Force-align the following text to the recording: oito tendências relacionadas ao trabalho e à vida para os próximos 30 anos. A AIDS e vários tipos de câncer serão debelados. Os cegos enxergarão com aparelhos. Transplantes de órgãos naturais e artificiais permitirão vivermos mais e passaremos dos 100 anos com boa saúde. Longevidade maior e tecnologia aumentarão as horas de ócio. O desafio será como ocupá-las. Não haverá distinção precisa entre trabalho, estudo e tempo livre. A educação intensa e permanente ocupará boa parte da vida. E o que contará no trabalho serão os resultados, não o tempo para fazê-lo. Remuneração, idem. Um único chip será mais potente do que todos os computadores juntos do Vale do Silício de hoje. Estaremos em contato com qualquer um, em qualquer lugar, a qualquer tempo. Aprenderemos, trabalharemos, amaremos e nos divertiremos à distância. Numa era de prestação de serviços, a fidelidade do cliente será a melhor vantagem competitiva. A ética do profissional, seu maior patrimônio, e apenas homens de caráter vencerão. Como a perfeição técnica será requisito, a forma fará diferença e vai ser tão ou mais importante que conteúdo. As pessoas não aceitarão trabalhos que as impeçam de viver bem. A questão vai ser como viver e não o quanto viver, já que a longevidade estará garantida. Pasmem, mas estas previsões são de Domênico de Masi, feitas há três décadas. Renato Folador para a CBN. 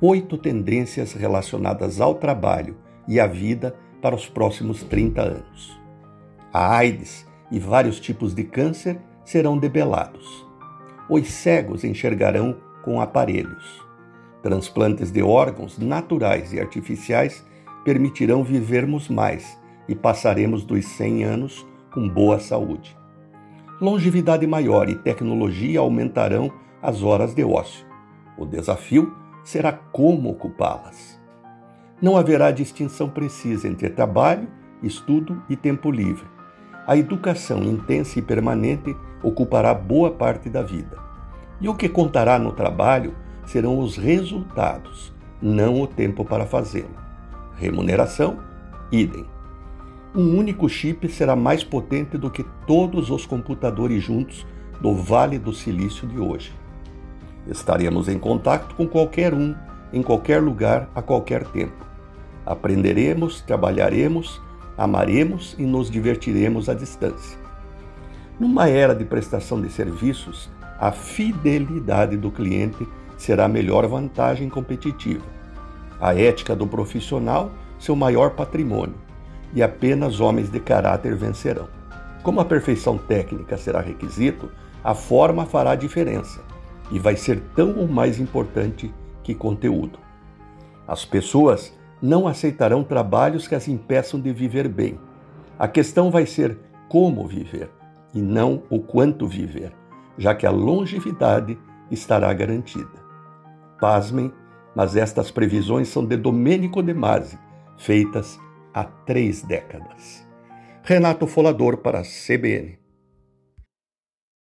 oito 0.00 0.38
tendências 0.38 1.12
relacionadas 1.12 2.00
ao 2.00 2.14
trabalho 2.14 2.76
e 3.06 3.18
à 3.18 3.26
vida 3.26 3.74
para 4.00 4.14
os 4.14 4.28
próximos 4.28 4.82
30 4.84 5.22
anos. 5.22 5.80
A 6.52 6.76
AIDS 6.76 7.26
e 7.50 7.58
vários 7.58 7.98
tipos 7.98 8.34
de 8.34 8.44
câncer 8.44 9.00
serão 9.24 9.58
debelados. 9.58 10.46
Os 11.10 11.28
cegos 11.28 11.84
enxergarão 11.84 12.56
com 12.82 13.00
aparelhos. 13.00 13.84
Transplantes 14.42 15.10
de 15.10 15.22
órgãos 15.22 15.78
naturais 15.78 16.52
e 16.52 16.60
artificiais 16.60 17.44
permitirão 17.84 18.44
vivermos 18.44 19.08
mais 19.08 19.58
e 19.88 19.94
passaremos 19.94 20.64
dos 20.64 20.86
100 20.86 21.24
anos 21.24 21.66
com 21.92 22.08
boa 22.08 22.38
saúde. 22.38 22.96
Longevidade 23.80 24.46
maior 24.46 24.88
e 24.88 24.94
tecnologia 24.94 25.80
aumentarão 25.80 26.52
as 26.80 27.02
horas 27.02 27.34
de 27.34 27.42
ócio. 27.42 27.86
O 28.36 28.44
desafio 28.44 29.12
será 29.48 29.72
como 29.72 30.28
ocupá-las. 30.28 31.18
Não 32.02 32.18
haverá 32.18 32.50
distinção 32.50 33.08
precisa 33.08 33.66
entre 33.66 33.88
trabalho, 33.88 34.46
estudo 34.82 35.42
e 35.48 35.56
tempo 35.56 35.90
livre. 35.90 36.26
A 36.86 36.98
educação 36.98 37.62
intensa 37.62 38.18
e 38.18 38.22
permanente 38.22 38.94
ocupará 39.22 39.72
boa 39.72 40.10
parte 40.10 40.50
da 40.50 40.62
vida. 40.62 40.98
E 41.62 41.66
o 41.66 41.74
que 41.74 41.88
contará 41.88 42.38
no 42.38 42.52
trabalho 42.52 43.14
serão 43.46 43.78
os 43.78 43.96
resultados, 43.96 45.14
não 45.40 45.80
o 45.80 45.86
tempo 45.86 46.26
para 46.26 46.44
fazê-lo. 46.44 46.98
Remuneração, 47.56 48.40
idem. 48.92 49.24
Um 50.14 50.36
único 50.36 50.68
chip 50.68 51.08
será 51.08 51.34
mais 51.34 51.64
potente 51.64 52.18
do 52.18 52.30
que 52.30 52.44
todos 52.66 53.08
os 53.08 53.24
computadores 53.24 54.02
juntos 54.02 54.46
do 54.78 54.94
Vale 54.94 55.38
do 55.38 55.54
Silício 55.54 56.06
de 56.06 56.20
hoje. 56.20 56.52
Estaremos 57.48 58.08
em 58.08 58.18
contato 58.18 58.74
com 58.74 58.86
qualquer 58.86 59.32
um, 59.32 59.54
em 59.90 60.02
qualquer 60.02 60.42
lugar, 60.42 60.90
a 60.94 61.00
qualquer 61.00 61.44
tempo. 61.44 61.86
Aprenderemos, 62.44 63.40
trabalharemos, 63.40 64.40
amaremos 64.76 65.56
e 65.58 65.62
nos 65.62 65.90
divertiremos 65.90 66.68
à 66.68 66.74
distância. 66.74 67.38
Numa 68.38 68.68
era 68.68 68.94
de 68.94 69.04
prestação 69.04 69.60
de 69.62 69.70
serviços, 69.70 70.50
a 70.78 70.92
fidelidade 70.92 72.18
do 72.18 72.30
cliente 72.30 72.86
será 73.16 73.46
a 73.46 73.48
melhor 73.48 73.86
vantagem 73.86 74.48
competitiva. 74.50 75.24
A 75.98 76.14
ética 76.14 76.54
do 76.54 76.66
profissional, 76.66 77.50
seu 77.78 77.96
maior 77.96 78.30
patrimônio, 78.30 78.94
e 79.54 79.62
apenas 79.62 80.20
homens 80.20 80.50
de 80.50 80.60
caráter 80.60 81.16
vencerão. 81.16 81.66
Como 82.22 82.40
a 82.40 82.44
perfeição 82.44 82.98
técnica 82.98 83.56
será 83.56 83.80
requisito, 83.80 84.50
a 84.84 84.94
forma 84.94 85.46
fará 85.46 85.74
diferença 85.74 86.40
e 86.90 86.98
vai 86.98 87.16
ser 87.16 87.40
tão 87.54 87.76
ou 87.76 87.88
mais 87.88 88.18
importante 88.18 88.92
que 89.22 89.34
conteúdo. 89.34 89.98
As 90.86 91.04
pessoas 91.04 91.76
não 92.00 92.26
aceitarão 92.26 92.82
trabalhos 92.82 93.46
que 93.46 93.54
as 93.54 93.68
impeçam 93.68 94.20
de 94.20 94.32
viver 94.32 94.68
bem. 94.68 94.98
A 95.58 95.68
questão 95.68 96.10
vai 96.10 96.24
ser 96.24 96.58
como 96.88 97.26
viver 97.26 97.70
e 98.14 98.22
não 98.22 98.62
o 98.70 98.80
quanto 98.80 99.26
viver, 99.26 99.72
já 100.16 100.34
que 100.34 100.46
a 100.46 100.50
longevidade 100.50 101.58
estará 101.90 102.32
garantida. 102.32 103.06
Pasmem, 103.80 104.32
mas 104.74 104.96
estas 104.96 105.30
previsões 105.30 105.88
são 105.88 106.04
de 106.04 106.16
Domênico 106.16 106.82
de 106.82 106.94
Masi, 106.94 107.38
feitas 107.76 108.38
há 108.72 108.84
três 108.84 109.42
décadas. 109.42 110.26
Renato 110.82 111.26
Folador 111.26 111.78
para 111.78 112.00
a 112.00 112.02
CBN. 112.02 112.78